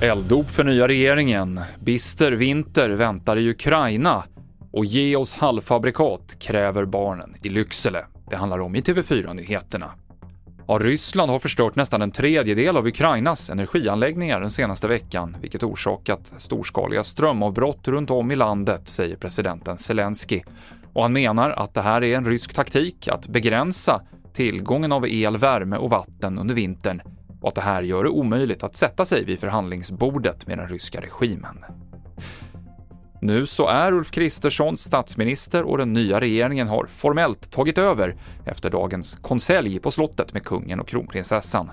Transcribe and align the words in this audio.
Elddop 0.00 0.50
för 0.50 0.64
nya 0.64 0.88
regeringen, 0.88 1.60
bister 1.80 2.32
vinter 2.32 2.90
väntar 2.90 3.36
i 3.36 3.50
Ukraina 3.50 4.24
och 4.72 4.84
ge 4.84 5.16
oss 5.16 5.34
halvfabrikat 5.34 6.36
kräver 6.38 6.84
barnen 6.84 7.34
i 7.42 7.48
Lycksele. 7.48 8.04
Det 8.30 8.36
handlar 8.36 8.58
om 8.58 8.76
i 8.76 8.80
TV4-nyheterna. 8.80 9.90
Ja, 10.68 10.78
Ryssland 10.78 11.30
har 11.30 11.38
förstört 11.38 11.76
nästan 11.76 12.02
en 12.02 12.10
tredjedel 12.10 12.76
av 12.76 12.86
Ukrainas 12.86 13.50
energianläggningar 13.50 14.40
den 14.40 14.50
senaste 14.50 14.88
veckan, 14.88 15.36
vilket 15.40 15.62
orsakat 15.62 16.32
storskaliga 16.38 17.04
strömavbrott 17.04 17.88
runt 17.88 18.10
om 18.10 18.30
i 18.30 18.36
landet, 18.36 18.88
säger 18.88 19.16
presidenten 19.16 19.78
Zelensky. 19.78 20.42
Och 20.92 21.02
han 21.02 21.12
menar 21.12 21.50
att 21.50 21.74
det 21.74 21.82
här 21.82 22.04
är 22.04 22.16
en 22.16 22.24
rysk 22.24 22.54
taktik 22.54 23.08
att 23.08 23.28
begränsa 23.28 24.02
tillgången 24.36 24.92
av 24.92 25.06
el, 25.08 25.36
värme 25.36 25.76
och 25.76 25.90
vatten 25.90 26.38
under 26.38 26.54
vintern 26.54 27.02
och 27.40 27.48
att 27.48 27.54
det 27.54 27.60
här 27.60 27.82
gör 27.82 28.04
det 28.04 28.10
omöjligt 28.10 28.62
att 28.62 28.76
sätta 28.76 29.04
sig 29.04 29.24
vid 29.24 29.40
förhandlingsbordet 29.40 30.46
med 30.46 30.58
den 30.58 30.68
ryska 30.68 31.00
regimen. 31.00 31.64
Nu 33.20 33.46
så 33.46 33.68
är 33.68 33.92
Ulf 33.92 34.10
Kristersson 34.10 34.76
statsminister 34.76 35.62
och 35.62 35.78
den 35.78 35.92
nya 35.92 36.20
regeringen 36.20 36.68
har 36.68 36.86
formellt 36.86 37.50
tagit 37.50 37.78
över 37.78 38.16
efter 38.46 38.70
dagens 38.70 39.18
konselj 39.22 39.78
på 39.78 39.90
slottet 39.90 40.32
med 40.32 40.44
kungen 40.44 40.80
och 40.80 40.88
kronprinsessan. 40.88 41.70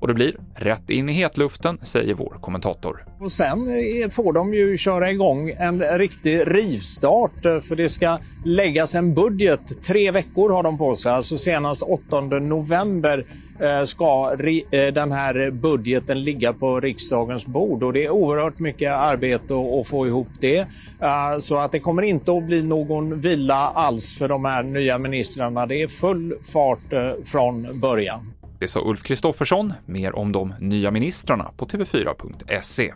Och 0.00 0.08
det 0.08 0.14
blir 0.14 0.36
rätt 0.54 0.90
in 0.90 1.08
i 1.08 1.12
hetluften, 1.12 1.78
säger 1.82 2.14
vår 2.14 2.36
kommentator. 2.40 3.04
Och 3.20 3.32
sen 3.32 3.58
eh, 3.58 4.08
får 4.10 4.32
de 4.32 4.54
ju 4.54 4.76
köra 4.76 5.10
igång 5.10 5.50
en 5.58 5.98
riktig 5.98 6.42
rivstart 6.46 7.44
eh, 7.44 7.60
för 7.60 7.76
det 7.76 7.88
ska 7.88 8.18
läggas 8.44 8.94
en 8.94 9.14
budget. 9.14 9.82
Tre 9.82 10.10
veckor 10.10 10.50
har 10.50 10.62
de 10.62 10.78
på 10.78 10.96
sig, 10.96 11.12
alltså 11.12 11.38
senast 11.38 11.82
8 11.82 12.20
november 12.20 13.26
eh, 13.60 13.84
ska 13.84 14.36
den 14.94 15.12
här 15.12 15.50
budgeten 15.50 16.22
ligga 16.22 16.52
på 16.52 16.80
riksdagens 16.80 17.46
bord 17.46 17.82
och 17.82 17.92
det 17.92 18.04
är 18.04 18.10
oerhört 18.10 18.58
mycket 18.58 18.92
arbete 18.92 19.54
att 19.80 19.88
få 19.88 20.06
ihop 20.06 20.28
det. 20.40 20.66
Så 21.40 21.56
att 21.56 21.72
det 21.72 21.80
kommer 21.80 22.02
inte 22.02 22.32
att 22.32 22.44
bli 22.44 22.62
någon 22.62 23.20
vila 23.20 23.54
alls 23.54 24.16
för 24.16 24.28
de 24.28 24.44
här 24.44 24.62
nya 24.62 24.98
ministrarna. 24.98 25.66
Det 25.66 25.82
är 25.82 25.88
full 25.88 26.34
fart 26.42 26.92
från 27.24 27.80
början. 27.80 28.37
Det 28.60 28.68
sa 28.68 28.80
Ulf 28.80 29.02
Kristoffersson. 29.02 29.72
Mer 29.86 30.18
om 30.18 30.32
de 30.32 30.54
nya 30.60 30.90
ministrarna 30.90 31.44
på 31.56 31.66
tv4.se. 31.66 32.94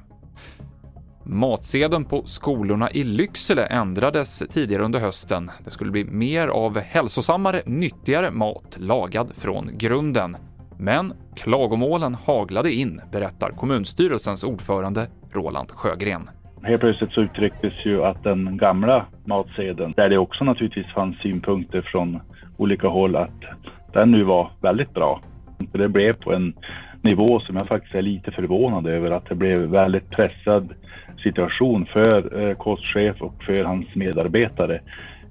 Matsedeln 1.25 2.05
på 2.05 2.23
skolorna 2.25 2.91
i 2.91 3.05
Lycksele 3.05 3.67
ändrades 3.67 4.39
tidigare 4.39 4.83
under 4.83 5.01
hösten. 5.01 5.51
Det 5.65 5.71
skulle 5.71 5.91
bli 5.91 6.05
mer 6.05 6.49
av 6.49 6.79
hälsosammare, 6.79 7.63
nyttigare 7.67 8.31
mat 8.31 8.77
lagad 8.81 9.33
från 9.35 9.71
grunden. 9.79 10.37
Men 10.79 11.13
klagomålen 11.37 12.15
haglade 12.15 12.73
in, 12.73 13.01
berättar 13.13 13.51
kommunstyrelsens 13.51 14.45
ordförande 14.45 15.07
Roland 15.33 15.71
Sjögren. 15.71 16.31
Helt 16.63 16.81
plötsligt 16.81 17.13
så 17.13 17.21
uttrycktes 17.21 17.87
ju 17.87 18.05
att 18.05 18.25
den 18.25 18.57
gamla 18.57 19.07
matsedeln, 19.25 19.95
där 19.97 20.09
det 20.09 20.19
också 20.19 20.45
naturligtvis 20.45 20.87
fanns 20.95 21.17
synpunkter 21.19 21.83
från 21.83 22.21
olika 22.57 22.89
håll, 22.89 23.17
att 23.17 23.43
den 23.93 24.11
nu 24.11 24.25
var 24.25 24.51
väldigt 24.61 24.95
bra. 24.95 25.21
Det 25.73 25.89
blev 25.89 26.13
på 26.13 26.33
en 26.33 26.55
nivå 27.03 27.41
som 27.41 27.57
jag 27.57 27.69
faktiskt 27.69 27.95
är 27.95 28.03
lite 28.03 28.31
förvånad 28.31 28.87
över 28.87 29.11
att 29.11 29.29
det 29.29 29.35
blev 29.35 29.59
väldigt 29.59 30.11
pressad 30.11 30.69
situation 31.23 31.87
för 31.87 32.49
eh, 32.49 32.55
kostchef 32.55 33.23
och 33.23 33.43
för 33.47 33.65
hans 33.65 33.95
medarbetare. 33.95 34.75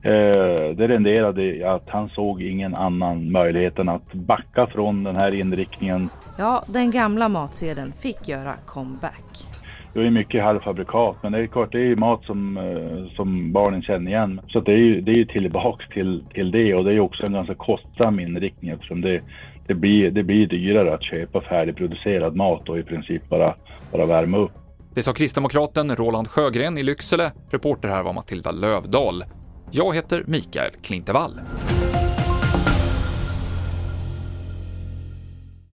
Eh, 0.03 0.75
det 0.75 0.87
renderade 0.87 1.43
i 1.43 1.63
att 1.63 1.89
han 1.89 2.09
såg 2.09 2.41
ingen 2.41 2.75
annan 2.75 3.31
möjlighet 3.31 3.79
än 3.79 3.89
att 3.89 4.13
backa 4.13 4.67
från 4.67 5.03
den 5.03 5.15
här 5.15 5.31
inriktningen. 5.31 6.09
Ja, 6.37 6.63
den 6.67 6.91
gamla 6.91 7.29
matsedeln 7.29 7.93
fick 8.01 8.27
göra 8.27 8.53
comeback. 8.65 9.60
Det 9.93 9.99
är 9.99 10.09
mycket 10.09 10.43
halvfabrikat, 10.43 11.15
men 11.23 11.31
det 11.31 11.39
är 11.39 11.47
klart, 11.47 11.71
det 11.71 11.79
är 11.79 11.95
mat 11.95 12.25
som, 12.25 12.57
eh, 12.57 13.15
som 13.15 13.51
barnen 13.51 13.81
känner 13.81 14.11
igen. 14.11 14.41
Så 14.47 14.59
det 14.59 14.71
är 14.71 14.77
ju, 14.77 15.01
det 15.01 15.11
är 15.11 15.25
tillbaks 15.25 15.87
till, 15.89 16.23
till 16.33 16.51
det 16.51 16.75
och 16.75 16.83
det 16.83 16.93
är 16.93 16.99
också 16.99 17.25
en 17.25 17.33
ganska 17.33 17.55
kostsam 17.55 18.19
inriktning 18.19 18.71
eftersom 18.71 19.01
det, 19.01 19.21
det, 19.67 19.73
blir, 19.73 20.11
det 20.11 20.23
blir 20.23 20.47
dyrare 20.47 20.93
att 20.93 21.03
köpa 21.03 21.41
färdigproducerad 21.41 22.35
mat 22.35 22.69
och 22.69 22.79
i 22.79 22.83
princip 22.83 23.29
bara, 23.29 23.55
bara 23.91 24.05
värma 24.05 24.37
upp. 24.37 24.51
Det 24.95 25.03
sa 25.03 25.13
kristdemokraten 25.13 25.95
Roland 25.95 26.27
Sjögren 26.27 26.77
i 26.77 26.83
Lycksele. 26.83 27.31
Reporter 27.49 27.87
här 27.87 28.03
var 28.03 28.13
Matilda 28.13 28.51
Lövdahl. 28.51 29.23
Jag 29.71 29.95
heter 29.95 30.23
Mikael 30.27 30.71
Klintevall. 30.81 31.31